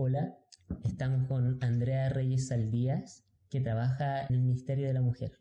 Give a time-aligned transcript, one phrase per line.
[0.00, 0.38] Hola,
[0.84, 5.32] estamos con Andrea Reyes Saldías, que trabaja en el Ministerio de la Mujer.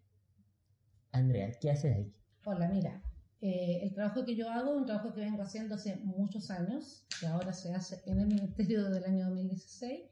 [1.12, 2.12] Andrea, ¿qué haces ahí?
[2.44, 3.04] Hola, mira,
[3.40, 7.06] eh, el trabajo que yo hago es un trabajo que vengo haciendo hace muchos años,
[7.20, 10.10] que ahora se hace en el Ministerio del año 2016,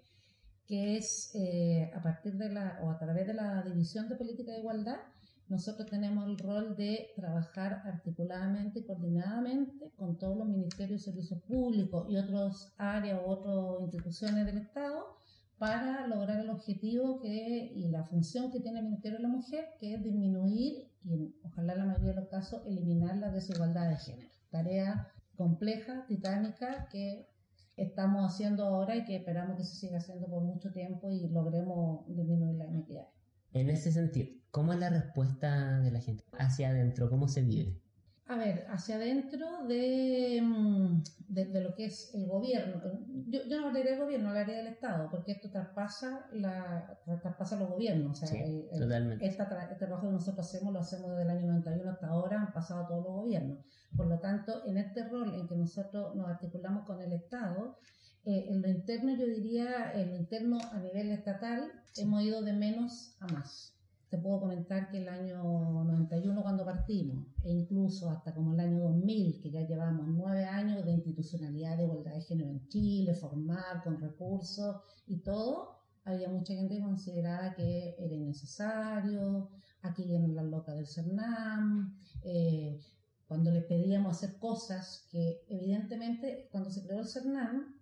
[0.68, 4.52] que es eh, a partir de la, o a través de la División de Política
[4.52, 5.00] de Igualdad,
[5.48, 11.42] nosotros tenemos el rol de trabajar articuladamente y coordinadamente con todos los ministerios de servicios
[11.44, 15.16] públicos y otras áreas u otras instituciones del Estado
[15.60, 19.66] para lograr el objetivo que, y la función que tiene el Ministerio de la Mujer,
[19.80, 23.98] que es disminuir y ojalá en la mayoría de los casos eliminar la desigualdad de
[23.98, 24.30] género.
[24.50, 27.30] Tarea compleja, titánica, que
[27.78, 32.08] estamos haciendo ahora y que esperamos que se siga haciendo por mucho tiempo y logremos
[32.08, 33.08] disminuir la inequidad.
[33.56, 37.10] En ese sentido, ¿cómo es la respuesta de la gente hacia adentro?
[37.10, 37.82] ¿Cómo se vive?
[38.28, 42.82] A ver, hacia adentro de, mm, de, lo que es el gobierno.
[43.28, 47.70] Yo, yo no hablaré del gobierno, hablaré del Estado, porque esto traspasa, la, traspasa los
[47.70, 48.22] gobiernos.
[48.22, 49.26] O sea, sí, totalmente.
[49.26, 49.46] este
[49.80, 53.06] trabajo que nosotros hacemos lo hacemos desde el año 91 hasta ahora, han pasado todos
[53.06, 53.60] los gobiernos.
[53.96, 57.78] Por lo tanto, en este rol en que nosotros nos articulamos con el Estado,
[58.26, 62.54] eh, en lo interno, yo diría, en lo interno a nivel estatal, hemos ido de
[62.54, 63.76] menos a más.
[64.10, 68.80] Te puedo comentar que el año 91 cuando partimos, e incluso hasta como el año
[68.80, 73.84] 2000, que ya llevamos nueve años de institucionalidad de igualdad de género en Chile, formal,
[73.84, 79.50] con recursos y todo, había mucha gente que consideraba que era innecesario,
[79.84, 82.80] aquí vienen las locas del CERNAM, eh,
[83.28, 87.75] cuando le pedíamos hacer cosas que evidentemente cuando se creó el CERNAM,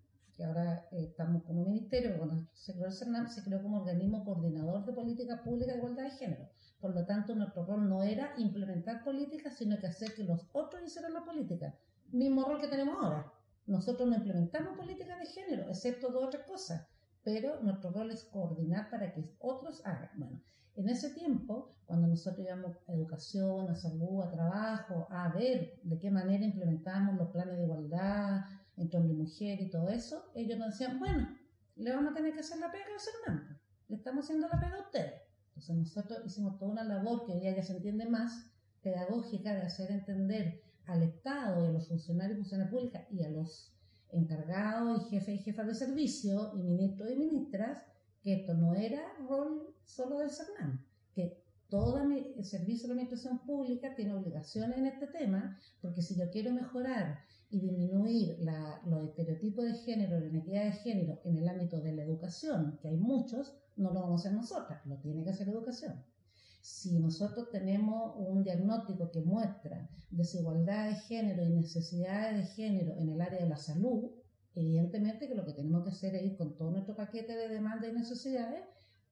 [0.44, 4.85] ahora eh, estamos como ministerio, cuando se creó el CERNAM, se creó como organismo coordinador
[4.85, 6.50] de política pública de igualdad de género.
[6.80, 10.83] Por lo tanto, nuestro rol no era implementar políticas, sino que hacer que los otros
[10.83, 11.75] hicieran la política.
[12.11, 13.31] Mismo rol que tenemos ahora.
[13.66, 16.88] Nosotros no implementamos políticas de género, excepto dos otras cosas
[17.23, 20.09] pero nuestro rol es coordinar para que otros hagan.
[20.16, 20.41] Bueno,
[20.75, 26.00] en ese tiempo, cuando nosotros íbamos a educación, a salud, a trabajo, a ver de
[26.00, 28.41] qué manera implementamos los planes de igualdad
[28.78, 31.38] entre hombre y mujer y todo eso, ellos nos decían, bueno,
[31.75, 34.78] le vamos a tener que hacer la pega al CERNAM, le estamos haciendo la pega
[34.78, 35.22] a ustedes.
[35.50, 38.51] Entonces nosotros hicimos toda una labor que hoy día ya se entiende más,
[38.81, 43.29] pedagógica, de hacer entender al Estado y a los funcionarios y funcionarias públicas y a
[43.29, 43.73] los
[44.09, 47.84] encargados y jefes y jefas de servicio y ministros y ministras
[48.22, 53.95] que esto no era rol solo del CERNAM, que todo el servicio de administración pública
[53.95, 57.19] tiene obligaciones en este tema, porque si yo quiero mejorar
[57.53, 58.40] y disminuir
[58.86, 62.88] los estereotipos de género, la inequidad de género en el ámbito de la educación, que
[62.88, 66.03] hay muchos, no lo vamos a hacer nosotras, lo tiene que hacer educación.
[66.62, 73.09] Si nosotros tenemos un diagnóstico que muestra desigualdad de género y necesidades de género en
[73.09, 74.09] el área de la salud,
[74.56, 77.91] evidentemente que lo que tenemos que hacer es ir con todo nuestro paquete de demandas
[77.91, 78.64] y necesidades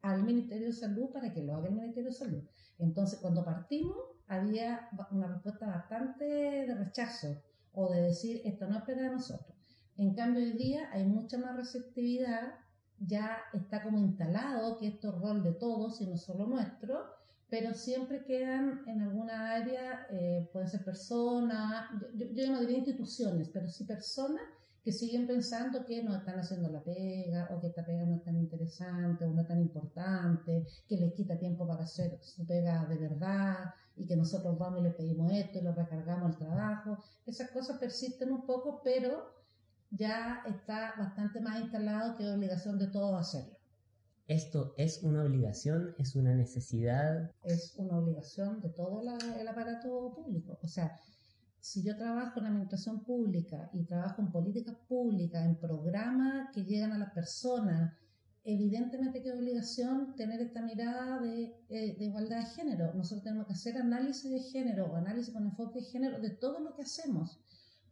[0.02, 2.44] al Ministerio de Salud para que lo haga el Ministerio de Salud.
[2.80, 3.98] Entonces, cuando partimos,
[4.28, 9.56] había una respuesta bastante de rechazo o de decir, esto no es para nosotros.
[9.98, 12.56] En cambio, hoy día hay mucha más receptividad,
[13.00, 17.06] ya está como instalado que esto es rol de todos y no solo nuestro,
[17.50, 23.50] pero siempre quedan en alguna área, eh, pueden ser personas, yo, yo, no diría instituciones,
[23.50, 24.44] pero sí personas
[24.84, 28.24] que siguen pensando que no están haciendo la pega, o que esta pega no es
[28.24, 32.86] tan interesante, o no es tan importante, que les quita tiempo para hacer su pega
[32.86, 36.98] de verdad, y que nosotros vamos y les pedimos esto y lo recargamos el trabajo.
[37.26, 39.32] Esas cosas persisten un poco, pero
[39.92, 43.58] ya está bastante más instalado que es obligación de todos hacerlo.
[44.28, 45.94] ¿Esto es una obligación?
[46.00, 47.32] ¿Es una necesidad?
[47.44, 50.58] Es una obligación de todo el aparato público.
[50.64, 50.98] O sea,
[51.60, 56.94] si yo trabajo en administración pública y trabajo en políticas públicas, en programas que llegan
[56.94, 57.94] a las personas,
[58.44, 62.94] evidentemente que obligación tener esta mirada de, eh, de, igualdad de género.
[62.94, 66.60] Nosotros tenemos que hacer análisis de género o análisis con enfoque de género de todo
[66.60, 67.40] lo que hacemos,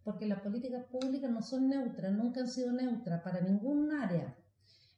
[0.04, 4.36] porque las políticas públicas no son neutras, nunca han sido neutras para ningún área.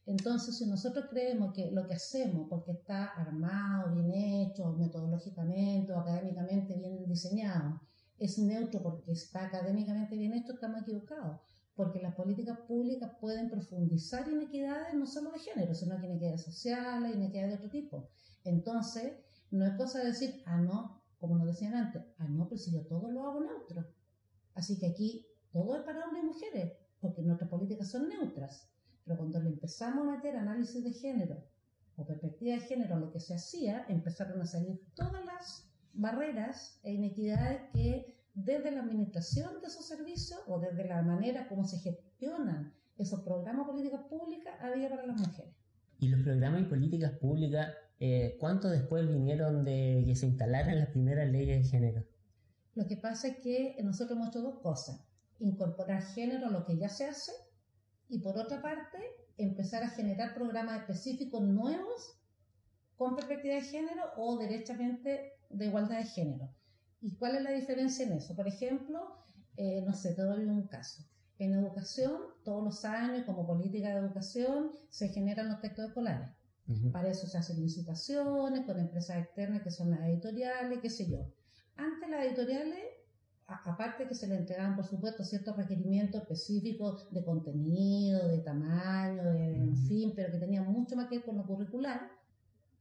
[0.05, 5.99] Entonces, si nosotros creemos que lo que hacemos, porque está armado, bien hecho, metodológicamente o
[5.99, 7.81] académicamente bien diseñado,
[8.17, 11.39] es neutro porque está académicamente bien hecho, estamos equivocados.
[11.75, 17.15] Porque las políticas públicas pueden profundizar inequidades no solo de género, sino que inequidades sociales,
[17.15, 18.09] inequidades de otro tipo.
[18.43, 19.13] Entonces,
[19.51, 22.71] no es cosa de decir, ah, no, como nos decían antes, ah, no, pero si
[22.71, 23.85] yo todo lo hago neutro.
[24.53, 28.67] Así que aquí todo es para hombres y mujeres, porque nuestras políticas son neutras.
[29.05, 31.43] Pero cuando le empezamos a meter análisis de género
[31.95, 36.93] o perspectiva de género, lo que se hacía, empezaron a salir todas las barreras e
[36.93, 42.73] inequidades que desde la administración de esos servicios o desde la manera como se gestionan
[42.97, 45.53] esos programas de políticas públicas había para las mujeres.
[45.99, 50.89] ¿Y los programas y políticas públicas, eh, cuánto después vinieron de que se instalaran las
[50.89, 52.05] primeras leyes de género?
[52.73, 55.05] Lo que pasa es que nosotros hemos hecho dos cosas.
[55.39, 57.31] Incorporar género a lo que ya se hace
[58.07, 58.97] y por otra parte
[59.37, 62.17] empezar a generar programas específicos nuevos
[62.95, 66.49] con perspectiva de género o derechamente de igualdad de género.
[67.01, 68.35] ¿Y cuál es la diferencia en eso?
[68.35, 68.99] Por ejemplo,
[69.57, 71.03] eh, no sé, te doy un caso.
[71.39, 76.29] En educación, todos los años, como política de educación, se generan los textos escolares.
[76.93, 81.25] Para eso se hacen licitaciones con empresas externas que son las editoriales, qué sé yo.
[81.75, 82.79] Antes las editoriales,
[83.47, 89.57] aparte que se le entregaban, por supuesto, ciertos requerimientos específicos de contenido, de tamaño, de,
[89.57, 92.09] en fin, pero que tenían mucho más que ver con lo curricular,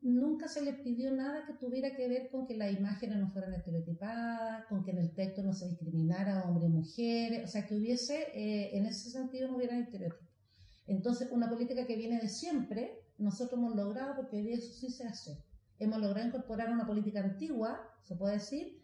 [0.02, 3.52] nunca se les pidió nada que tuviera que ver con que las imágenes no fueran
[3.52, 7.67] estereotipadas, con que en el texto no se discriminara a hombres y mujeres, o sea,
[7.67, 10.29] que hubiese, eh, en ese sentido, no hubiera estereotipos.
[10.87, 14.91] Entonces, una política que viene de siempre, nosotros hemos logrado, porque hoy día eso sí
[14.91, 15.44] se hace,
[15.79, 18.82] hemos logrado incorporar una política antigua, se puede decir,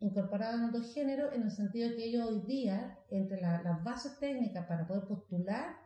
[0.00, 4.18] incorporada en otro género, en el sentido de que ellos hoy día, entre las bases
[4.18, 5.76] técnicas para poder postular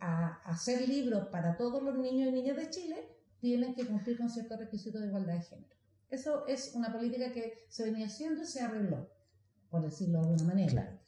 [0.00, 3.13] a hacer libros para todos los niños y niñas de Chile,
[3.44, 5.74] tienen que cumplir con ciertos requisitos de igualdad de género.
[6.08, 9.06] Eso es una política que se venía haciendo y se arregló,
[9.68, 10.98] por decirlo de alguna manera.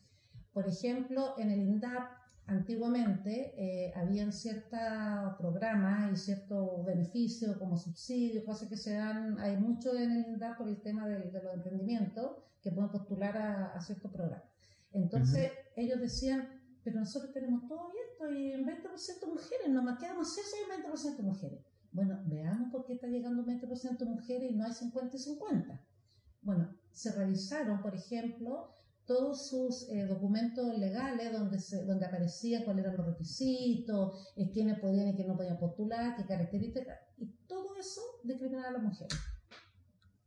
[0.53, 2.11] Por ejemplo, en el INDAP,
[2.47, 4.79] antiguamente, eh, habían ciertos
[5.39, 10.59] programas y ciertos beneficios como subsidios, cosas que se dan, hay mucho en el INDAP
[10.59, 14.45] por el tema de, los emprendimientos que pueden postular a, ciertos programas.
[14.93, 16.51] Entonces, ellos decían,
[16.85, 21.61] pero nosotros tenemos todo esto y en 20% mujeres, nos quedamos eso y 20% mujeres.
[21.97, 25.81] Bueno, veamos por qué está llegando un 20% mujeres y no hay 50 y 50.
[26.43, 28.69] Bueno, se revisaron, por ejemplo,
[29.07, 34.79] todos sus eh, documentos legales donde, se, donde aparecía cuáles eran los requisitos, eh, quiénes
[34.79, 39.19] podían y quiénes no podían postular, qué características, y todo eso discriminaba a las mujeres.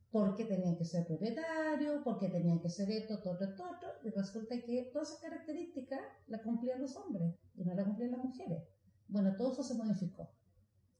[0.10, 4.60] Porque tenían que ser propietarios, porque tenían que ser esto, todo, todo, todo, y resulta
[4.60, 8.64] que todas esas características las cumplían los hombres y no las cumplían las mujeres.
[9.08, 10.32] Bueno, todo eso se modificó.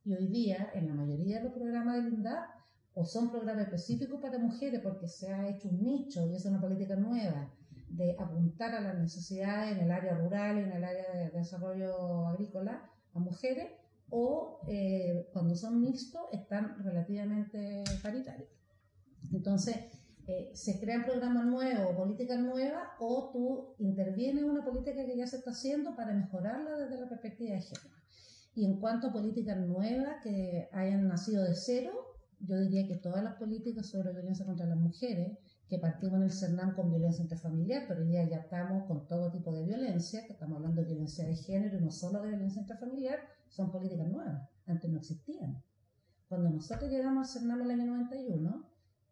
[0.10, 2.44] Y hoy día, en la mayoría de los programas del INDAP,
[2.96, 6.60] o son programas específicos para mujeres porque se ha hecho un nicho y es una
[6.60, 7.54] política nueva
[7.90, 12.90] de apuntar a las necesidades en el área rural en el área de desarrollo agrícola
[13.14, 13.68] a mujeres,
[14.10, 18.50] o eh, cuando son mixtos están relativamente paritarios.
[19.32, 19.76] Entonces,
[20.26, 25.28] eh, se crean programas nuevos políticas nuevas, o tú intervienes en una política que ya
[25.28, 27.99] se está haciendo para mejorarla desde la perspectiva de género.
[28.56, 31.92] Y en cuanto a políticas nuevas que hayan nacido de cero,
[32.40, 35.38] yo diría que todas las políticas sobre violencia contra las mujeres,
[35.68, 39.32] que partimos en el CERNAM con violencia intrafamiliar, pero hoy día ya estamos con todo
[39.32, 42.62] tipo de violencia, que estamos hablando de violencia de género y no solo de violencia
[42.62, 43.20] intrafamiliar,
[43.50, 44.50] son políticas nuevas.
[44.66, 45.62] Antes no existían.
[46.28, 48.70] Cuando nosotros llegamos al CERNAM en el año 91,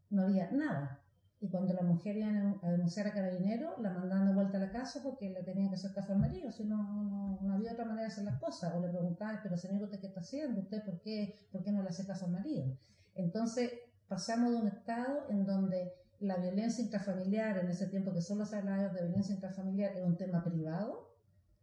[0.09, 1.01] no había nada.
[1.39, 2.29] Y cuando la mujer iba
[2.63, 5.75] a denunciar a carabinero, la mandaban de vuelta a la casa porque le tenían que
[5.75, 8.73] hacer caso al marido, si no, no, había otra manera de hacer las cosas.
[8.73, 10.61] O le preguntaban, pero señor, ¿usted qué está haciendo?
[10.61, 12.65] ¿Usted por qué, por qué no le hace caso al marido?
[13.13, 13.71] Entonces,
[14.07, 18.55] pasamos de un estado en donde la violencia intrafamiliar, en ese tiempo que solo se
[18.55, 21.13] hablaba de violencia intrafamiliar, era un tema privado,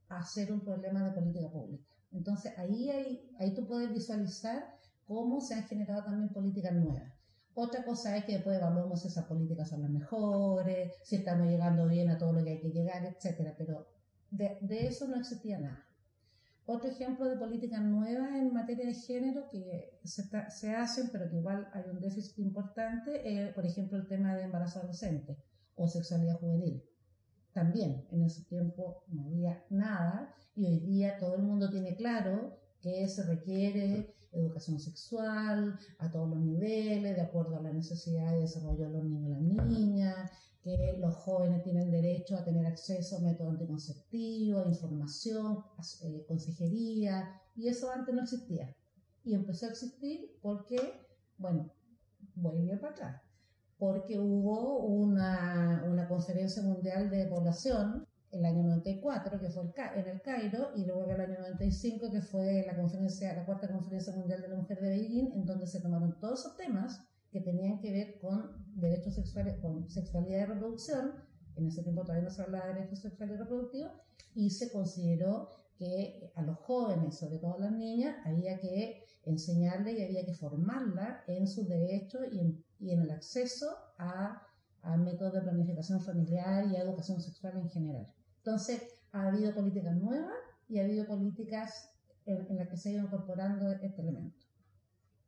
[0.08, 1.84] a ser un problema de política pública.
[2.12, 7.13] Entonces, ahí, hay, ahí tú puedes visualizar cómo se han generado también políticas nuevas
[7.54, 11.86] otra cosa es que después evaluamos si esas políticas son las mejores, si estamos llegando
[11.86, 13.86] bien a todo lo que hay que llegar, etcétera, pero
[14.30, 15.86] de, eso no existía nada.
[16.66, 21.68] Otro ejemplo de políticas nuevas en materia de género que se, hacen, pero que igual
[21.74, 25.36] hay un déficit importante, es, por ejemplo, el tema de embarazo adolescente
[25.76, 26.82] o sexualidad juvenil.
[27.52, 32.58] También en ese tiempo no había nada y hoy día todo el mundo tiene claro
[32.80, 38.40] que se requiere educación sexual a todos los niveles, de acuerdo a la necesidad de
[38.40, 40.30] desarrollo de los niños y las niñas,
[40.62, 45.62] que los jóvenes tienen derecho a tener acceso a métodos anticonceptivos, información,
[46.04, 48.74] eh, consejería, y eso antes no existía.
[49.24, 50.78] Y empezó a existir porque,
[51.36, 51.70] bueno,
[52.34, 53.22] voy a para atrás,
[53.78, 59.62] porque hubo una, una conferencia mundial de población el año 94, que fue
[59.96, 64.14] en el Cairo, y luego el año 95, que fue la conferencia, la cuarta conferencia
[64.14, 67.00] mundial de la mujer de Beijing, en donde se tomaron todos esos temas
[67.30, 71.12] que tenían que ver con derechos sexuales, con sexualidad y reproducción,
[71.56, 73.92] en ese tiempo todavía no se hablaba de derechos sexuales y reproductivos,
[74.34, 75.48] y se consideró
[75.78, 80.34] que a los jóvenes, sobre todo a las niñas, había que enseñarles y había que
[80.34, 83.66] formarlas en sus derechos y en, el acceso
[83.98, 84.42] a,
[84.82, 88.13] a métodos de planificación familiar y a educación sexual en general.
[88.44, 88.82] Entonces,
[89.12, 90.34] ha habido políticas nuevas
[90.68, 91.90] y ha habido políticas
[92.26, 94.36] en, las que se ha ido incorporando este elemento.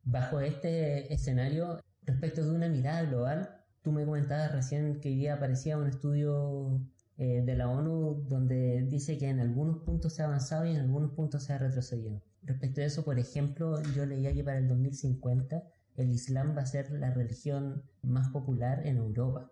[0.03, 3.49] Bajo este escenario, respecto de una mirada global,
[3.81, 6.79] tú me comentabas recién que hoy día aparecía un estudio
[7.17, 10.81] eh, de la ONU donde dice que en algunos puntos se ha avanzado y en
[10.81, 12.21] algunos puntos se ha retrocedido.
[12.43, 15.63] Respecto a eso, por ejemplo, yo leía que para el 2050
[15.95, 19.51] el Islam va a ser la religión más popular en Europa.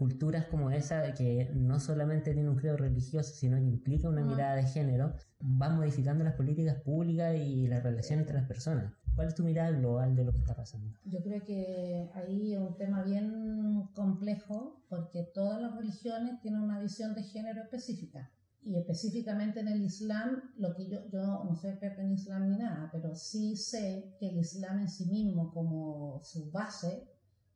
[0.00, 4.54] Culturas como esa, que no solamente tiene un credo religioso, sino que implica una mirada
[4.54, 8.94] de género, van modificando las políticas públicas y la relación entre las personas.
[9.14, 10.96] ¿Cuál es tu mirada global de lo que está pasando?
[11.04, 16.80] Yo creo que ahí es un tema bien complejo porque todas las religiones tienen una
[16.80, 18.32] visión de género específica.
[18.62, 22.56] Y específicamente en el Islam, lo que yo, yo no soy experta en Islam ni
[22.56, 27.06] nada, pero sí sé que el Islam en sí mismo, como su base,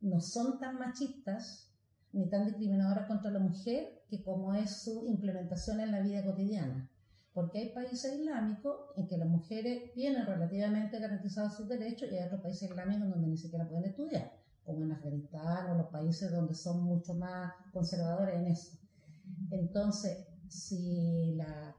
[0.02, 1.73] no son tan machistas
[2.14, 6.90] ni tan discriminadoras contra la mujer que como es su implementación en la vida cotidiana
[7.34, 12.26] porque hay países islámicos en que las mujeres tienen relativamente garantizados sus derechos y hay
[12.26, 14.32] otros países islámicos donde ni siquiera pueden estudiar,
[14.64, 18.78] como en Afganistán o los países donde son mucho más conservadores en eso.
[19.50, 21.74] Entonces, si la,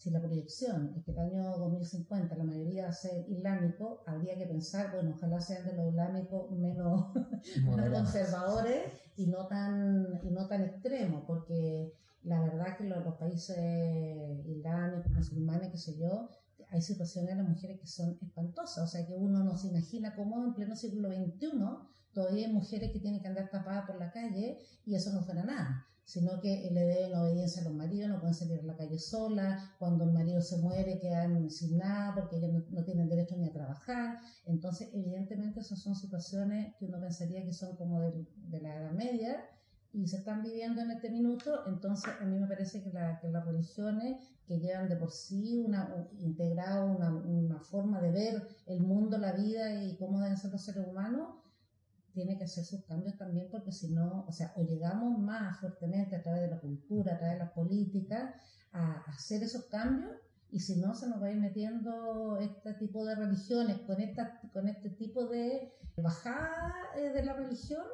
[0.00, 4.34] si la proyección es que el año 2050 la mayoría va a ser islámico, habría
[4.34, 7.12] que pensar, bueno, ojalá sean de los islámicos menos,
[7.92, 11.92] conservadores y no tan, y no tan extremos, porque
[12.22, 13.58] la verdad que los, países
[14.46, 16.30] islámicos, musulmanes, qué sé yo,
[16.70, 20.14] hay situaciones de las mujeres que son espantosas, o sea que uno no se imagina
[20.16, 21.50] cómo en pleno siglo XXI
[22.14, 25.44] todavía hay mujeres que tienen que andar tapadas por la calle y eso no fuera
[25.44, 28.98] nada, sino que le deben obediencia a los maridos, no pueden salir a la calle
[28.98, 33.46] sola, cuando el marido se muere quedan sin nada porque ellos no, tienen derecho ni
[33.46, 38.76] a trabajar, entonces evidentemente esas son situaciones que uno pensaría que son como de, la
[38.76, 39.36] Edad Media,
[39.92, 43.28] y se están viviendo en este minuto, entonces a mí me parece que, la, que
[43.28, 48.80] las religiones que llevan de por sí una, integrado una, una, forma de ver el
[48.80, 51.39] mundo, la vida y cómo deben ser los seres humanos,
[52.12, 56.16] tiene que hacer sus cambios también porque si no, o sea, o llegamos más fuertemente
[56.16, 58.34] a través de la cultura, a través de las políticas,
[58.72, 60.12] a hacer esos cambios
[60.50, 64.40] y si no se nos va a ir metiendo este tipo de religiones con, esta,
[64.52, 67.84] con este tipo de bajada eh, de la religión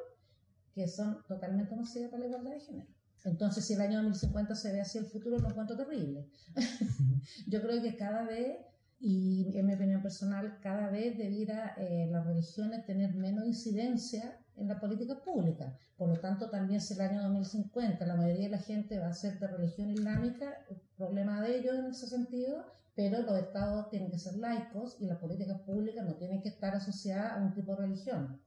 [0.73, 2.87] que son totalmente nocivas para la igualdad de género.
[3.23, 6.29] Entonces, si el año 2050 se ve así el futuro, lo encuentro terrible.
[7.47, 8.57] Yo creo que cada vez,
[8.99, 14.67] y en mi opinión personal, cada vez debiera eh, las religiones tener menos incidencia en
[14.67, 15.77] la política pública.
[15.97, 19.13] Por lo tanto, también si el año 2050 la mayoría de la gente va a
[19.13, 24.17] ser de religión islámica, problema de ellos en ese sentido, pero los estados tienen que
[24.17, 27.81] ser laicos y las políticas públicas no tienen que estar asociadas a un tipo de
[27.83, 28.41] religión.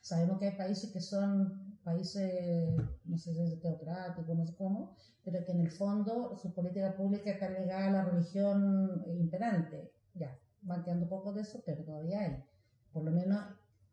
[0.00, 2.74] Sabemos que hay países que son países,
[3.04, 6.96] no sé si es teocrático, no sé cómo, pero que en el fondo su política
[6.96, 9.92] pública está ligada a la religión imperante.
[10.14, 12.44] Ya, van quedando poco de eso, pero todavía hay.
[12.92, 13.40] Por lo menos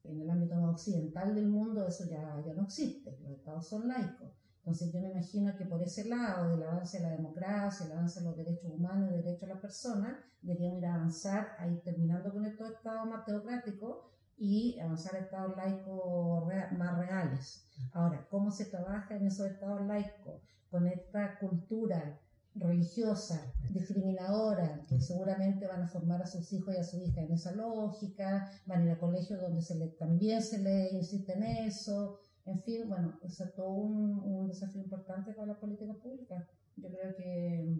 [0.05, 4.31] en el ámbito occidental del mundo eso ya, ya no existe, los estados son laicos.
[4.57, 8.21] Entonces yo me imagino que por ese lado del avance de la democracia, el avance
[8.21, 11.81] de los derechos humanos y derechos de las personas, deberíamos ir a avanzar a ir
[11.81, 13.97] terminando con estos estados más teocráticos
[14.37, 16.45] y avanzar a estados laicos
[16.77, 17.65] más reales.
[17.93, 22.19] Ahora, ¿cómo se trabaja en esos estados laicos con esta cultura
[22.55, 27.31] religiosa, discriminadora, que seguramente van a formar a sus hijos y a su hija en
[27.31, 31.43] esa lógica, van a ir a colegios donde se le, también se le insiste en
[31.43, 36.47] eso, en fin, bueno, eso es todo un, un desafío importante para la política pública.
[36.75, 37.79] Yo creo que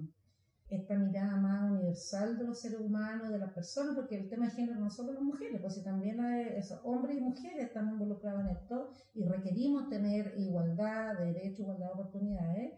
[0.74, 4.56] esta mirada más universal de los seres humanos, de las personas, porque el tema de
[4.56, 8.50] género no solo las mujeres, pues si también hay hombres y mujeres están involucrados en
[8.50, 12.74] esto y requerimos tener igualdad de derechos, igualdad de oportunidades,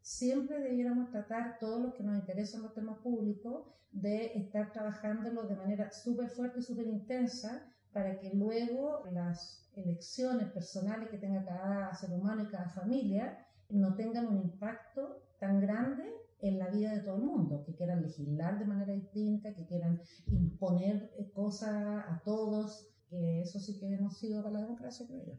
[0.00, 5.56] siempre debiéramos tratar todos los que nos interesan los temas públicos de estar trabajándolo de
[5.56, 7.62] manera súper fuerte y súper intensa
[7.92, 13.36] para que luego las elecciones personales que tenga cada ser humano y cada familia
[13.70, 18.02] no tengan un impacto tan grande en la vida de todo el mundo, que quieran
[18.02, 23.92] legislar de manera distinta, que quieran imponer eh, cosas a todos, que eso sí que
[23.92, 25.34] hemos sido para la democracia, creo yo.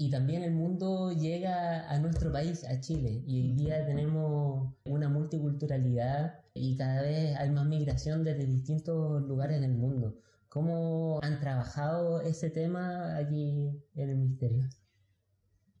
[0.00, 5.08] Y también el mundo llega a nuestro país, a Chile, y hoy día tenemos una
[5.08, 10.20] multiculturalidad y cada vez hay más migración desde distintos lugares del mundo.
[10.48, 14.68] ¿Cómo han trabajado ese tema allí en el Ministerio?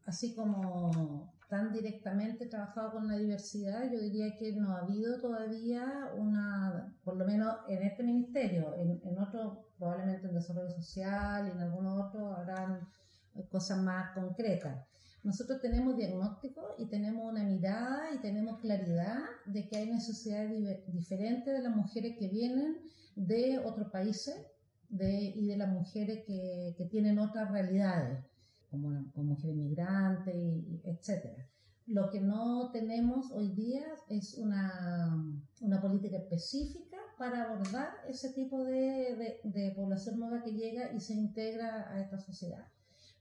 [0.04, 6.10] Así como tan directamente trabajado con la diversidad, yo diría que no ha habido todavía
[6.16, 11.50] una, por lo menos en este ministerio, en, en otros, probablemente en desarrollo social y
[11.52, 12.86] en algunos otros habrán
[13.50, 14.86] cosas más concretas.
[15.22, 20.50] nosotros tenemos diagnóstico y tenemos una mirada y tenemos claridad de que hay necesidades
[20.88, 22.78] diferentes de las mujeres que vienen
[23.16, 24.34] de otros países
[24.88, 28.24] de, y de las mujeres que, que tienen otras realidades,
[28.70, 31.46] como, como mujeres migrantes, y, etcétera.
[31.86, 35.16] Lo que no tenemos hoy día es una,
[35.62, 41.00] una política específica para abordar ese tipo de, de, de, población nueva que llega y
[41.00, 42.66] se integra a esta sociedad.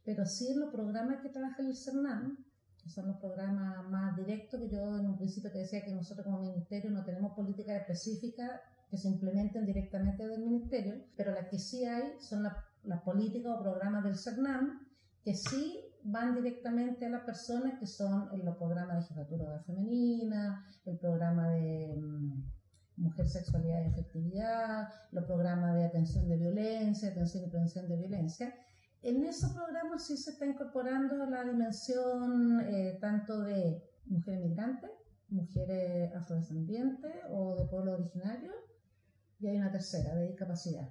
[0.04, 2.46] Pero sí en los programas que trabaja el CERNAM,
[2.84, 6.26] que son los programas más directos, que yo en un principio te decía que nosotros
[6.26, 8.52] como ministerio no tenemos políticas específicas
[8.90, 13.54] que se implementen directamente del ministerio, pero las que sí hay son las la políticas
[13.58, 14.87] o programas del CERNAM
[15.28, 20.66] que sí van directamente a las personas que son en los programas de jefatura femenina,
[20.86, 22.50] el programa de um,
[22.96, 28.56] mujer, sexualidad y efectividad, los programas de atención de violencia, atención y prevención de violencia.
[29.02, 34.92] En esos programas sí se está incorporando la dimensión eh, tanto de mujeres migrantes,
[35.28, 38.54] mujeres afrodescendientes o de pueblo originario,
[39.42, 40.88] y hay una tercera, de discapacidad.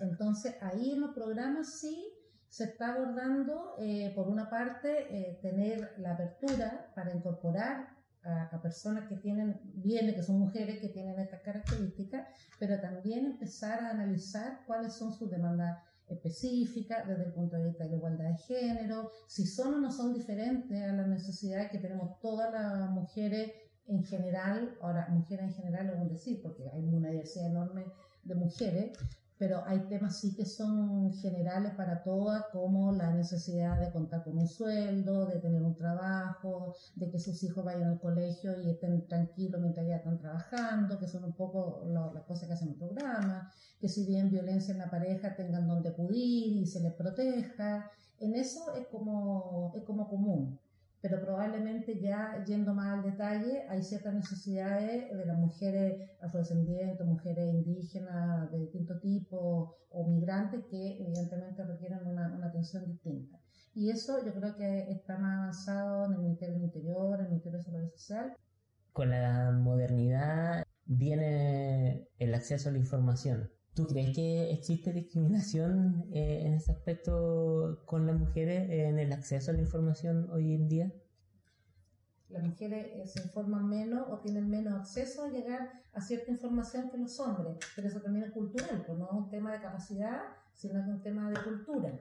[0.00, 2.17] Entonces, ahí en los programas sí
[2.48, 8.62] se está abordando, eh, por una parte, eh, tener la apertura para incorporar a, a,
[8.62, 12.26] personas que tienen bienes, que son mujeres que tienen estas características,
[12.58, 15.78] pero también empezar a analizar cuáles son sus demandas
[16.08, 19.90] específicas desde el punto de vista de la igualdad de género, si son o no
[19.90, 23.52] son diferentes a las necesidades que tenemos todas las mujeres
[23.86, 27.86] en general, ahora mujeres en general lo voy a decir porque hay una diversidad enorme
[28.24, 28.98] de mujeres,
[29.38, 34.36] pero hay temas sí que son generales para todas, como la necesidad de contar con
[34.36, 39.06] un sueldo, de tener un trabajo, de que sus hijos vayan al colegio y estén
[39.06, 42.76] tranquilos mientras ya están trabajando, que son un poco las lo, cosas que hacen el
[42.76, 43.48] programa,
[43.80, 47.90] que si bien violencia en la pareja tengan donde acudir y se les proteja.
[48.18, 50.58] En eso es como, es como común
[51.00, 57.54] pero probablemente ya yendo más al detalle, hay ciertas necesidades de las mujeres afrodescendientes, mujeres
[57.54, 63.38] indígenas de distinto tipo o migrantes que evidentemente requieren una, una, atención distinta.
[63.74, 67.30] Y eso yo creo que está más avanzado en el Ministerio del Interior, en el
[67.30, 68.36] Ministerio de Seguridad Social.
[68.92, 73.50] Con la modernidad viene el acceso a la información.
[73.78, 79.52] ¿Tú crees que existe discriminación eh, en ese aspecto con las mujeres en el acceso
[79.52, 80.92] a la información hoy en día?
[82.28, 86.90] Las mujeres eh, se informan menos o tienen menos acceso a llegar a cierta información
[86.90, 90.22] que los hombres, pero eso también es cultural, pues no es un tema de capacidad,
[90.54, 92.00] sino que es un tema de cultura.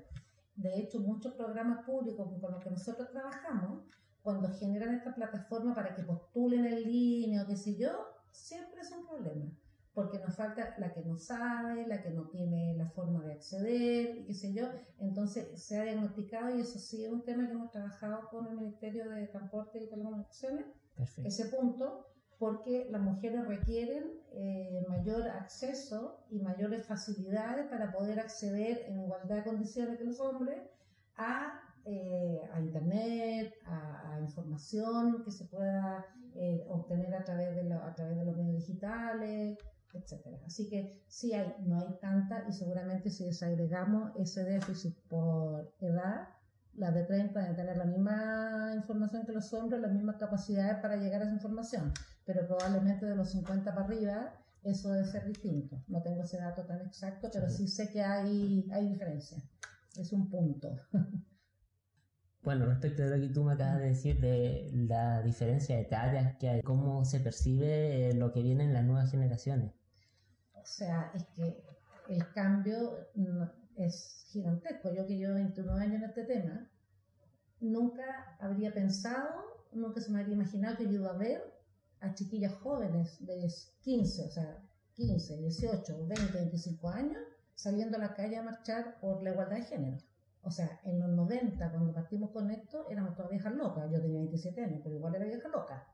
[0.55, 3.83] De hecho, muchos programas públicos con los que nosotros trabajamos,
[4.23, 7.91] cuando generan esta plataforma para que postulen en línea o qué sé yo,
[8.31, 9.51] siempre es un problema
[9.97, 14.15] porque nos falta la que no sabe, la que no tiene la forma de acceder,
[14.15, 14.67] y qué sé yo.
[14.99, 18.57] Entonces se ha diagnosticado, y eso sí es un tema que hemos trabajado con el
[18.57, 21.27] Ministerio de Transporte y Telecomunicaciones, Perfecto.
[21.27, 22.05] ese punto,
[22.37, 29.37] porque las mujeres requieren eh, mayor acceso y mayores facilidades para poder acceder en igualdad
[29.37, 30.61] de condiciones que los hombres
[31.15, 36.05] a, eh, a Internet, a, a, información que se pueda
[36.35, 39.57] eh, obtener a través, de lo, a través de los medios digitales,
[39.93, 40.37] etcétera.
[40.45, 46.29] Así que sí hay, no hay tanta y seguramente si desagregamos ese déficit por edad,
[46.75, 50.95] las de 30 deben tener la misma información que los hombres, las mismas capacidades para
[50.95, 51.91] llegar a esa información,
[52.25, 55.81] pero probablemente de los 50 para arriba eso debe ser distinto.
[55.87, 59.37] No tengo ese dato tan exacto, pero sí sé que hay, hay diferencia.
[59.95, 60.75] Es un punto.
[62.47, 66.37] Bueno, respecto de lo que tú me acabas de decir de la diferencia de tareas
[66.37, 69.73] que hay, cómo se percibe lo que viene en las nuevas generaciones.
[70.53, 71.61] O sea, es que
[72.07, 73.09] el cambio
[73.75, 74.93] es gigantesco.
[74.93, 76.71] Yo que llevo 21 años en este tema,
[77.59, 81.41] nunca habría pensado, nunca se me habría imaginado que yo iba a ver
[81.99, 83.45] a chiquillas jóvenes de
[83.81, 87.21] 15, o sea, 15, 18, 20, 25 años
[87.55, 89.97] saliendo a la calle a marchar por la igualdad de género.
[90.43, 93.91] O sea, en los 90, cuando partimos con esto, éramos todas viejas locas.
[93.91, 95.87] Yo tenía 27 años, pero igual era vieja loca.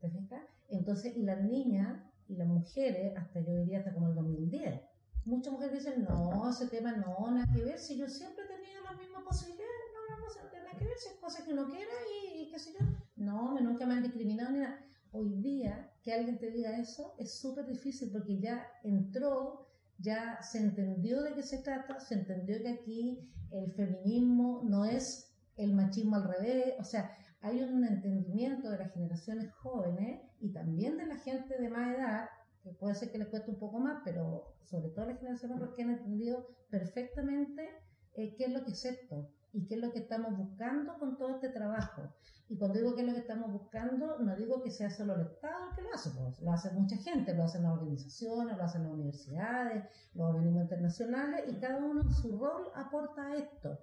[0.00, 0.42] ¿Te fijas?
[0.68, 4.80] Entonces, y las niñas y las mujeres, hasta yo diría hasta como el 2010,
[5.24, 7.78] muchas mujeres dicen, no, ese tema no, nada que ver.
[7.78, 10.98] Si yo siempre he tenido las mismas posibilidades, no, no, no, nada que ver.
[10.98, 11.92] Si es cosas que uno quiera
[12.32, 12.86] y, y qué sé yo.
[13.16, 14.84] No, nunca me han discriminado ni nada.
[15.10, 19.67] Hoy día, que alguien te diga eso es súper difícil porque ya entró
[19.98, 25.34] ya se entendió de qué se trata, se entendió que aquí el feminismo no es
[25.56, 30.96] el machismo al revés, o sea, hay un entendimiento de las generaciones jóvenes y también
[30.96, 32.28] de la gente de más edad,
[32.62, 35.82] que puede ser que les cueste un poco más, pero sobre todo las generaciones que
[35.82, 37.68] han entendido perfectamente
[38.14, 39.30] eh, qué es lo que es esto.
[39.52, 42.12] Y qué es lo que estamos buscando con todo este trabajo.
[42.48, 45.22] Y cuando digo qué es lo que estamos buscando, no digo que sea solo el
[45.22, 48.64] Estado el que lo hace, pues, lo hace mucha gente, lo hacen las organizaciones, lo
[48.64, 49.84] hacen las universidades,
[50.14, 53.78] los organismos internacionales, y cada uno en su rol aporta a esto.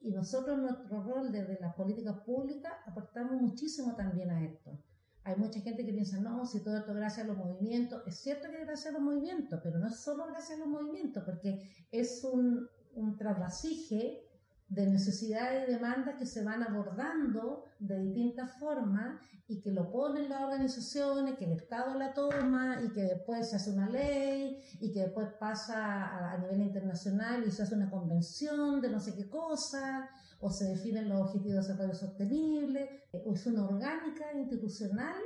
[0.00, 4.78] Y nosotros nuestro rol desde las políticas públicas aportamos muchísimo también a esto.
[5.22, 8.48] Hay mucha gente que piensa, no, si todo esto gracias a los movimientos, es cierto
[8.48, 11.70] que es gracias a los movimientos, pero no es solo gracias a los movimientos, porque
[11.92, 14.29] es un, un trasvasije
[14.70, 20.28] de necesidades y demandas que se van abordando de distintas formas y que lo ponen
[20.28, 24.92] las organizaciones, que el Estado la toma y que después se hace una ley y
[24.92, 29.28] que después pasa a, nivel internacional y se hace una convención de no sé qué
[29.28, 33.08] cosa o se definen los objetivos de desarrollo sostenible.
[33.12, 35.20] Es una orgánica institucional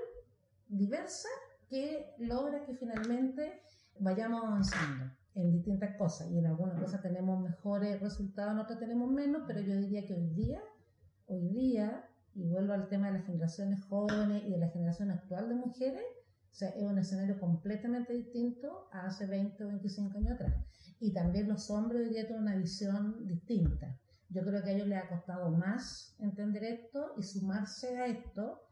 [0.68, 1.28] diversa
[1.68, 3.61] que logra que finalmente
[4.00, 9.11] vayamos avanzando en distintas cosas y en algunas cosas tenemos mejores resultados, en otras tenemos
[9.11, 10.61] menos, pero yo diría que hoy día,
[11.27, 15.49] hoy día, y vuelvo al tema de las generaciones jóvenes y de la generación actual
[15.49, 16.05] de mujeres,
[16.61, 20.55] es un escenario completamente distinto a hace 20 o 25 años atrás.
[21.01, 23.99] Y también los hombres hoy día tienen una visión distinta.
[24.29, 28.62] Yo creo que a ellos les ha costado más entender esto y sumarse a esto,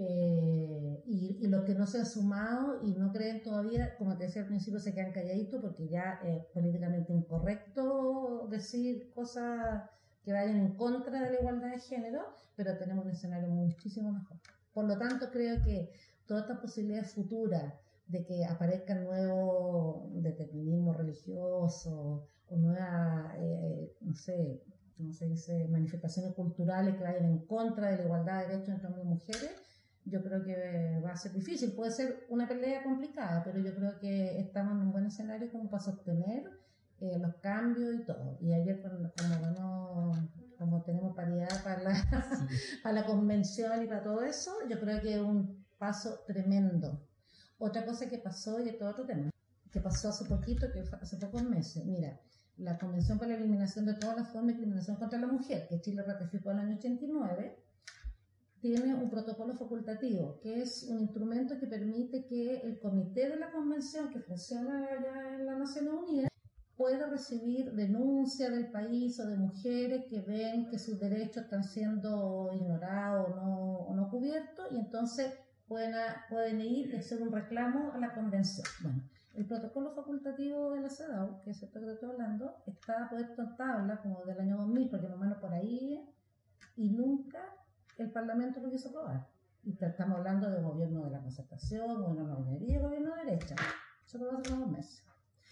[0.00, 4.42] eh, y, los que no se han sumado y no creen todavía, como te decía
[4.42, 9.82] al principio, se quedan calladitos porque ya es políticamente incorrecto decir cosas
[10.22, 12.22] que vayan en contra de la igualdad de género,
[12.54, 14.38] pero tenemos un escenario muchísimo mejor.
[14.72, 15.90] Por lo tanto, creo que
[16.26, 17.74] todas estas posibilidades futuras
[18.06, 24.62] de que aparezcan nuevos determinismo religioso o nuevas, eh, no sé,
[24.98, 29.04] no se manifestaciones culturales que vayan en contra de la igualdad de derechos entre hombres
[29.04, 29.67] y mujeres,
[30.10, 31.72] yo creo que va a ser difícil.
[31.72, 35.70] Puede ser una pelea complicada, pero yo creo que estamos en un buen escenario como
[35.70, 36.50] para sostener
[37.00, 38.38] eh, los cambios y todo.
[38.40, 39.12] Y ayer, como,
[40.58, 41.92] como tenemos paridad para la,
[42.82, 47.06] para la convención y para todo eso, yo creo que es un paso tremendo.
[47.58, 49.30] Otra cosa que pasó, y todo otro tema,
[49.70, 52.18] que pasó hace poquito, que hace pocos meses, mira,
[52.58, 55.80] la Convención para la Eliminación de todas las formas de discriminación contra la mujer, que
[55.80, 57.56] Chile ratificó en el año 89,
[58.60, 63.50] tiene un protocolo facultativo, que es un instrumento que permite que el comité de la
[63.50, 66.30] convención que funciona allá en la Naciones Unidas
[66.76, 72.50] pueda recibir denuncias del país o de mujeres que ven que sus derechos están siendo
[72.52, 75.34] ignorados o no, cubiertos y entonces
[75.66, 75.92] pueden,
[76.30, 78.66] pueden ir y hacer un reclamo a la convención.
[78.82, 79.02] Bueno,
[79.34, 83.56] el protocolo facultativo de la CEDAW, que es esto que estoy hablando, está puesto en
[83.56, 86.08] tabla como del año 2000, porque más o por ahí,
[86.76, 87.40] y nunca
[87.98, 89.28] el Parlamento lo quiso aprobar.
[89.64, 93.56] Y estamos hablando de gobierno de la concertación, gobierno de la minería, gobierno de derecha.
[94.06, 95.04] Eso lo hace unos meses.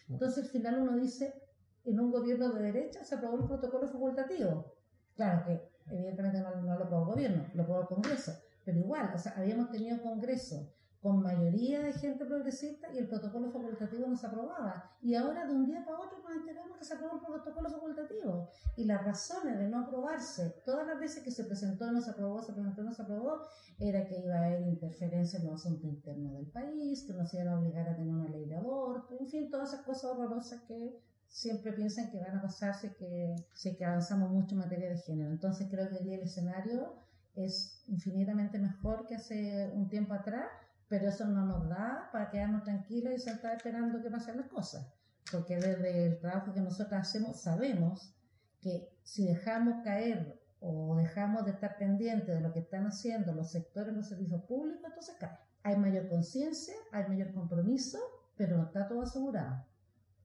[0.08, 1.42] Entonces, al final uno dice,
[1.84, 4.72] en un gobierno de derecha se aprobó un protocolo facultativo.
[5.14, 8.32] Claro que evidentemente no, no lo aprobó el gobierno, lo aprobó el Congreso.
[8.64, 10.72] Pero igual, o sea, habíamos tenido Congreso
[11.06, 14.90] con mayoría de gente progresista y el protocolo facultativo no se aprobaba.
[15.00, 18.48] Y ahora de un día para otro nos enteramos que se aprobó el protocolo facultativo.
[18.76, 22.42] Y las razones de no aprobarse, todas las veces que se presentó, no se aprobó,
[22.42, 23.40] se presentó, no se aprobó,
[23.78, 27.48] era que iba a haber interferencia en los asuntos internos del país, que nos iban
[27.50, 30.98] a obligar a tener una ley de aborto, en fin, todas esas cosas horrorosas que
[31.28, 35.30] siempre piensan que van a pasarse que, si que avanzamos mucho en materia de género.
[35.30, 36.94] Entonces creo que hoy el escenario
[37.36, 40.48] es infinitamente mejor que hace un tiempo atrás
[40.88, 44.86] pero eso no nos da para quedarnos tranquilos y estar esperando que pasen las cosas.
[45.30, 48.14] Porque desde el trabajo que nosotros hacemos sabemos
[48.60, 53.50] que si dejamos caer o dejamos de estar pendientes de lo que están haciendo los
[53.50, 55.38] sectores los servicios públicos, entonces cae.
[55.62, 57.98] Hay mayor conciencia, hay mayor compromiso,
[58.36, 59.64] pero no está todo asegurado.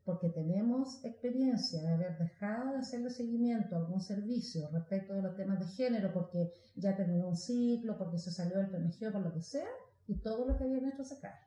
[0.06, 5.36] Porque tenemos experiencia de haber dejado de hacerle seguimiento a algún servicio respecto de los
[5.36, 9.34] temas de género, porque ya terminó un ciclo, porque se salió del PMG, por lo
[9.34, 9.68] que sea,
[10.12, 11.40] y todo lo que habían hecho se cae.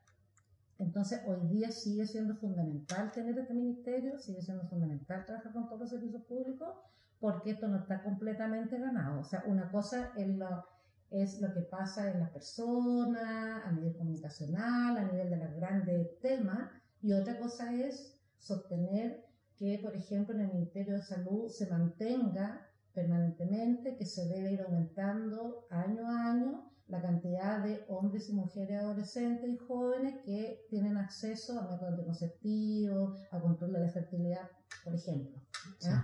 [0.79, 5.81] Entonces, hoy día sigue siendo fundamental tener este ministerio, sigue siendo fundamental trabajar con todos
[5.83, 6.75] los servicios públicos,
[7.21, 9.21] porque esto no está completamente ganado.
[9.21, 10.65] O sea, una cosa es lo,
[11.11, 16.19] es lo que pasa en la persona, a nivel comunicacional, a nivel de los grandes
[16.21, 16.71] temas,
[17.03, 19.27] y otra cosa es sostener
[19.59, 24.63] que, por ejemplo, en el Ministerio de Salud se mantenga permanentemente, que se debe ir
[24.63, 30.97] aumentando año a año la cantidad de hombres y mujeres adolescentes y jóvenes que tienen
[30.97, 34.49] acceso a métodos anticonceptivos, a control de la fertilidad,
[34.85, 35.41] por ejemplo.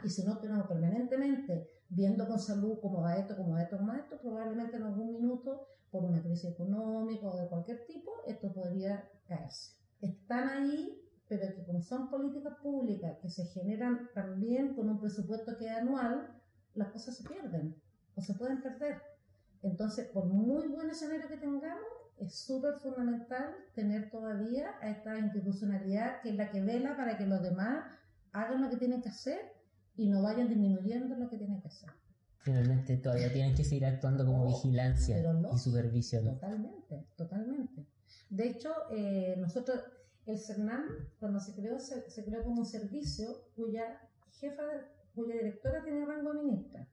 [0.03, 3.93] Y si no tenemos permanentemente viendo con salud cómo va esto, cómo va esto, cómo
[3.93, 8.53] va esto, probablemente en algún minuto, por una crisis económica o de cualquier tipo, esto
[8.53, 9.75] podría caerse.
[10.01, 15.57] Están ahí, pero que como son políticas públicas que se generan también con un presupuesto
[15.59, 16.40] que es anual,
[16.75, 17.75] las cosas se pierden
[18.15, 19.01] o se pueden perder.
[19.63, 21.85] Entonces, por muy buen escenario que tengamos,
[22.19, 27.27] es súper fundamental tener todavía a esta institucionalidad que es la que vela para que
[27.27, 27.85] los demás
[28.33, 29.41] hagan lo que tienen que hacer
[29.97, 31.91] y no vayan disminuyendo lo que tienen que hacer.
[32.39, 36.25] Finalmente todavía tienen que seguir actuando como vigilancia y supervisión.
[36.25, 37.87] Totalmente, totalmente.
[38.31, 39.81] De hecho, eh, nosotros,
[40.25, 40.85] el CERNAM,
[41.19, 44.01] cuando se creó, se, creó como un servicio cuya
[44.39, 44.63] jefa,
[45.15, 46.89] cuya directora tenía rango de ministra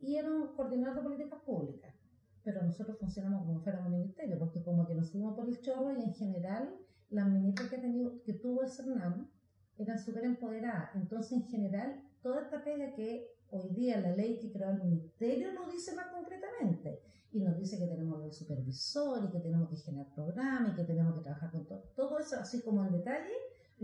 [0.00, 1.94] y era un coordinador de políticas públicas.
[2.42, 5.96] Pero nosotros funcionamos como fuera un ministerio, porque como que nos fuimos por el chorro
[5.98, 6.76] y en general
[7.08, 9.30] las ministras que, que tuvo el CERNAM
[9.78, 10.94] eran súper empoderadas.
[10.94, 15.52] Entonces, en general, toda esta pega que hoy día la ley que creó el ministerio
[15.52, 17.02] lo dice más concretamente
[17.32, 20.84] y nos dice que tenemos el supervisor y que tenemos que generar programas y que
[20.84, 21.82] tenemos que trabajar con todo.
[21.96, 23.32] Todo eso, así como en detalle,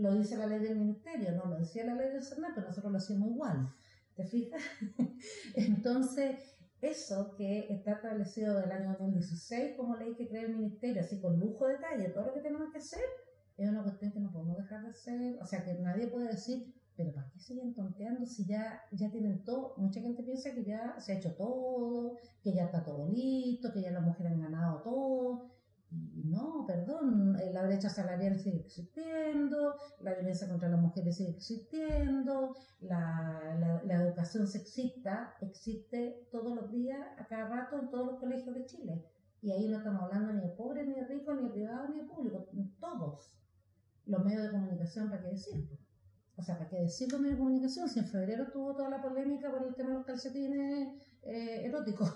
[0.01, 2.91] lo dice la ley del ministerio, no lo decía la ley del CERNAM, pero nosotros
[2.91, 3.73] lo hacemos igual.
[4.15, 4.61] ¿Te fijas?
[5.55, 11.19] Entonces, eso que está establecido del año 2016 como ley que crea el ministerio, así
[11.19, 13.03] con lujo de detalle, todo lo que tenemos que hacer,
[13.57, 15.37] es una cuestión que no podemos dejar de hacer.
[15.41, 19.43] O sea, que nadie puede decir, pero ¿para qué siguen tonteando si ya, ya tienen
[19.43, 19.75] todo?
[19.77, 23.81] Mucha gente piensa que ya se ha hecho todo, que ya está todo listo, que
[23.81, 25.51] ya las mujeres han ganado todo.
[25.91, 32.55] No, perdón, eh, la brecha salarial sigue existiendo, la violencia contra las mujeres sigue existiendo,
[32.79, 38.55] la, la, educación sexista existe todos los días, a cada rato, en todos los colegios
[38.55, 39.05] de Chile.
[39.41, 41.97] Y ahí no estamos hablando ni de pobres, ni de ricos, ni de privados, ni
[41.97, 42.47] de públicos,
[42.79, 43.35] todos.
[44.05, 45.77] Los medios de comunicación, ¿para qué decir?
[46.37, 47.89] O sea, ¿para qué decir los medios de comunicación?
[47.89, 50.87] Si en febrero tuvo toda la polémica por el tema de los calcetines
[51.23, 52.09] eh, eróticos.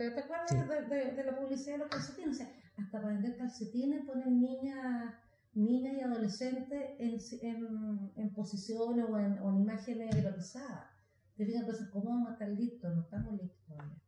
[0.00, 2.30] ¿Te, acuerdas de, la publicidad de los calcetines?
[2.30, 5.14] O sea, hasta para vender calcetines ponen niñas
[5.52, 10.86] niñas y adolescentes en, en, posiciones o en, o en imágenes erotizadas.
[11.36, 12.94] Te fijas, entonces, ¿cómo vamos a estar listos?
[12.94, 14.02] No estamos listos todavía.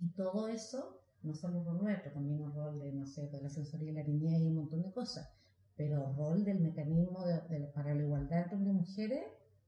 [0.00, 3.42] Y todo eso no solo un rol nuestro, también un rol de, no sé, de
[3.42, 5.28] la sensoría de la niñez y un montón de cosas,
[5.76, 9.26] pero rol del mecanismo de, para la igualdad entre mujeres,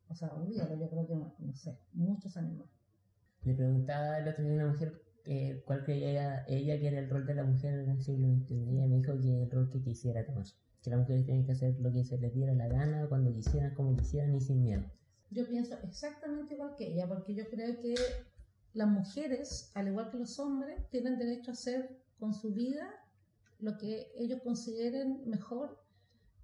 [0.08, 2.68] o sea, olvídalo, yo creo que, no, sé, muchos años más.
[3.42, 7.08] Le preguntaba el otro día a una mujer eh, cuál creía ella, que era el
[7.08, 8.54] rol de la mujer en el siglo XXI.
[8.54, 10.44] Me dijo que el rol que quisiera tomar.
[10.82, 13.74] Que las mujeres tienen que hacer lo que se les diera la gana, cuando quisieran,
[13.74, 14.84] como quisieran y sin miedo.
[15.30, 17.94] Yo pienso exactamente igual que ella, porque yo creo que
[18.74, 22.88] las mujeres, al igual que los hombres, tienen derecho a hacer con su vida
[23.58, 25.82] lo que ellos consideren mejor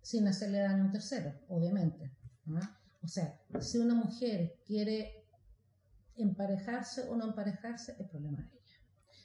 [0.00, 2.10] sin hacerle daño a un tercero, obviamente.
[3.02, 5.26] O sea, si una mujer quiere
[6.16, 8.59] emparejarse o no emparejarse, es problema ella.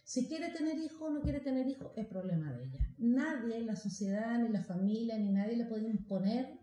[0.06, 2.80] Si quiere tener hijos o no quiere tener hijos, es problema de ella.
[3.00, 6.60] Nadie, la sociedad, ni la familia, ni nadie le puede imponer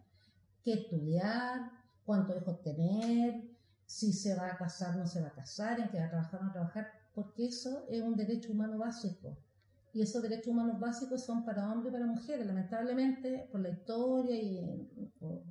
[0.62, 1.72] qué estudiar,
[2.04, 3.42] cuántos hijos tener,
[3.84, 6.40] si se va a casar, no se va a casar, en qué va a trabajar,
[6.40, 9.36] no va a trabajar, porque eso es un derecho humano básico.
[9.92, 12.46] Y esos derechos humanos básicos son para hombres y para mujeres.
[12.46, 15.42] Lamentablemente, por la historia y por,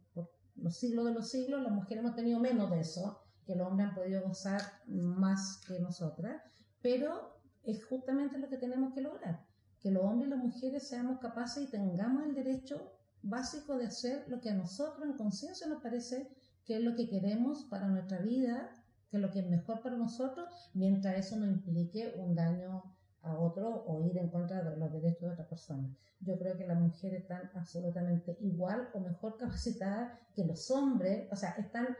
[0.55, 3.89] los siglos de los siglos, las mujeres hemos tenido menos de eso, que los hombres
[3.89, 6.41] han podido gozar más que nosotras,
[6.81, 9.45] pero es justamente lo que tenemos que lograr,
[9.79, 12.91] que los hombres y las mujeres seamos capaces y tengamos el derecho
[13.23, 16.27] básico de hacer lo que a nosotros en conciencia nos parece
[16.65, 19.97] qué es lo que queremos para nuestra vida, qué es lo que es mejor para
[19.97, 22.83] nosotros, mientras eso no implique un daño
[23.21, 25.95] a otro o ir en contra de los derechos de otra persona.
[26.19, 31.35] Yo creo que las mujeres están absolutamente igual o mejor capacitadas que los hombres, o
[31.35, 31.95] sea, están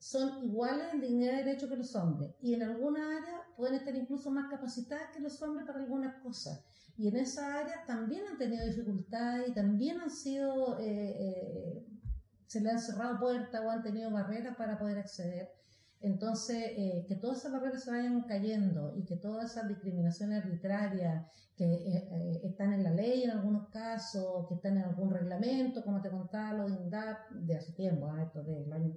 [0.00, 3.94] son iguales en dignidad de derecho que los hombres y en alguna área pueden estar
[3.94, 6.64] incluso más capacitadas que los hombres para algunas cosas.
[6.96, 11.86] Y en esa área también han tenido dificultades y también han sido eh, eh,
[12.46, 15.52] se le han cerrado puertas o han tenido barreras para poder acceder.
[16.02, 21.26] Entonces, eh, que todas esas barreras se vayan cayendo y que todas esas discriminaciones arbitrarias
[21.56, 25.84] que eh, eh, están en la ley en algunos casos, que están en algún reglamento,
[25.84, 28.96] como te contaba lo de INDAP de hace tiempo, ah, esto del año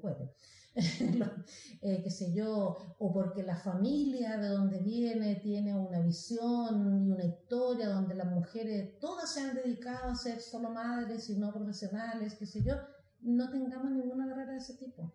[1.82, 7.26] qué sé yo, o porque la familia de donde viene tiene una visión y una
[7.26, 12.36] historia donde las mujeres todas se han dedicado a ser solo madres y no profesionales,
[12.40, 12.76] qué sé yo,
[13.22, 15.14] no tengamos ninguna barrera de ese tipo.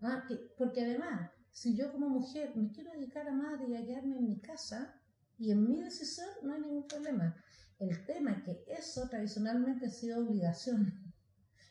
[0.00, 0.24] ¿Ah?
[0.56, 4.28] porque además, si yo como mujer me quiero dedicar a madre y a quedarme en
[4.28, 4.94] mi casa
[5.38, 7.34] y en mi decisión, no hay ningún problema.
[7.78, 11.12] El tema es que eso tradicionalmente ha sido obligación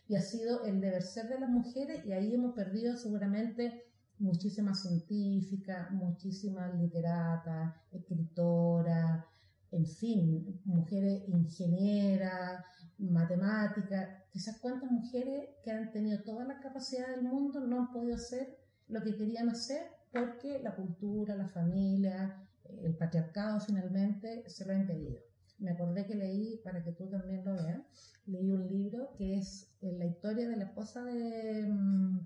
[0.07, 3.83] y ha sido el deber ser de las mujeres y ahí hemos perdido seguramente
[4.19, 9.23] muchísimas científicas, muchísimas literatas, escritoras,
[9.71, 12.63] en fin, mujeres ingenieras,
[12.99, 18.15] matemáticas, quizás cuántas mujeres que han tenido toda la capacidad del mundo no han podido
[18.15, 18.57] hacer
[18.87, 22.47] lo que querían hacer porque la cultura, la familia,
[22.81, 25.19] el patriarcado finalmente se lo ha impedido.
[25.59, 27.81] Me acordé que leí, para que tú también lo veas,
[28.27, 32.19] leí un libro que es eh, la historia de la esposa mm,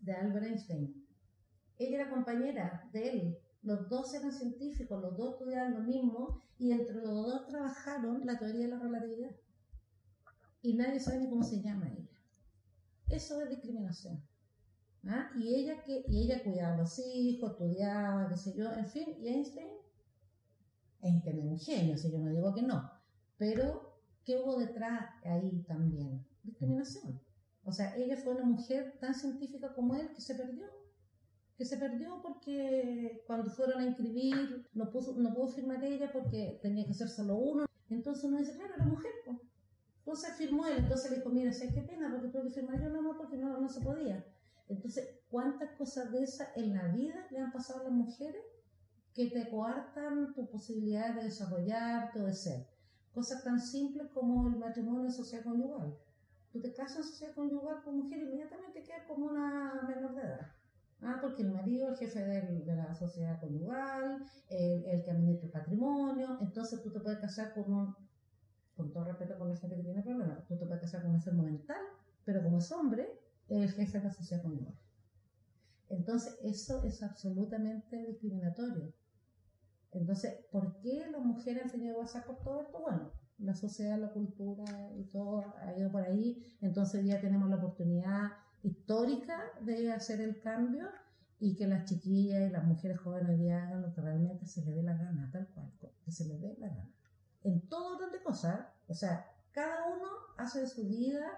[0.00, 1.06] de Albert Einstein.
[1.78, 6.72] Ella era compañera de él, los dos eran científicos, los dos estudiaban lo mismo y
[6.72, 9.30] entre los dos trabajaron la teoría de la relatividad.
[10.64, 12.08] Y nadie sabe ni cómo se llama ella.
[13.10, 14.18] Eso es discriminación.
[15.06, 15.30] ¿Ah?
[15.36, 19.14] Y, ella que, y ella cuidaba a los hijos, estudiaba, qué sé yo, en fin,
[19.20, 19.68] y Einstein,
[21.02, 22.90] Einstein es un genio, si yo no digo que no,
[23.36, 26.24] pero ¿qué hubo detrás ahí también?
[26.42, 27.20] Discriminación.
[27.64, 30.64] O sea, ella fue una mujer tan científica como él que se perdió.
[31.58, 36.58] Que se perdió porque cuando fueron a inscribir no, puso, no pudo firmar ella porque
[36.62, 37.66] tenía que ser solo uno.
[37.90, 39.12] Entonces uno dice, claro, era mujer.
[39.26, 39.38] Pues.
[40.04, 42.10] Entonces firmó él, entonces le dijo, mira, ¿sabes qué pena?
[42.12, 44.22] Porque tuve que firmar yo, no, porque no, no se podía.
[44.68, 48.42] Entonces, ¿cuántas cosas de esas en la vida le han pasado a las mujeres
[49.14, 52.66] que te coartan tu posibilidad de desarrollarte o de ser?
[53.14, 55.96] Cosas tan simples como el matrimonio social conyugal.
[56.52, 60.20] Tú te casas en sociedad conyugal con mujer y inmediatamente quedas como una menor de
[60.20, 60.52] edad.
[61.00, 65.46] Ah, porque el marido es el jefe de, la sociedad conyugal, el, el, que administra
[65.46, 67.96] el patrimonio, entonces tú te puedes casar con un,
[68.76, 71.16] con todo respeto con la gente que tiene problemas, tú te puedes casar con un
[71.16, 71.82] enfermo mental,
[72.24, 74.74] pero como es hombre, jefe de la sociedad conyugal.
[75.88, 78.92] Entonces, eso es absolutamente discriminatorio.
[79.92, 82.80] Entonces, ¿por qué las mujeres han tenido que pasar por todo esto?
[82.80, 84.64] Bueno, la sociedad, la cultura
[84.96, 86.42] y todo ha ido por ahí.
[86.60, 88.32] Entonces, ya tenemos la oportunidad
[88.62, 90.88] histórica de hacer el cambio
[91.38, 94.74] y que las chiquillas y las mujeres jóvenes ya hagan lo que realmente se les
[94.76, 95.70] dé la gana, tal cual,
[96.02, 96.93] que se les dé la gana.
[97.44, 101.30] En todo orden de cosas, o sea, cada uno hace de su vida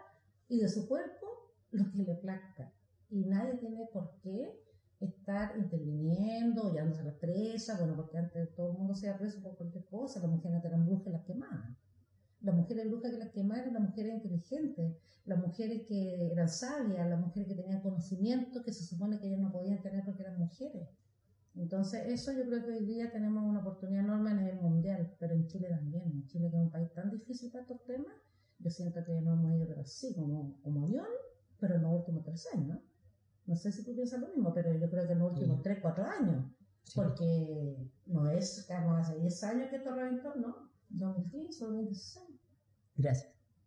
[0.49, 2.73] y de su cuerpo lo que le plazca.
[3.11, 4.62] Y nadie tiene por qué
[5.01, 9.57] estar interviniendo, llevándose a la presa, bueno, porque antes todo el mundo se preso por
[9.57, 11.77] cualquier cosa, las mujeres eran brujas las quemaban.
[12.40, 17.09] Las mujeres brujas que las quemaban eran las mujeres inteligentes, las mujeres que eran sabias,
[17.09, 20.38] las mujeres que tenían conocimiento que se supone que ellas no podían tener porque eran
[20.38, 20.88] mujeres.
[21.57, 25.35] Entonces, eso yo creo que hoy día tenemos una oportunidad enorme a nivel mundial, pero
[25.35, 26.05] en Chile también.
[26.05, 28.14] En Chile, que es un país tan difícil para estos temas,
[28.59, 31.07] yo siento que no hemos ido, pero así, como, como avión,
[31.59, 32.79] pero en los últimos tres años.
[33.47, 35.79] No sé si tú piensas lo mismo, pero yo creo que en los últimos tres,
[35.81, 36.45] cuatro años.
[36.95, 40.71] Porque no es, como hace 10 años que esto reventó, ¿no?
[40.90, 42.27] 2015 o 2016.
[42.97, 43.36] Gracias.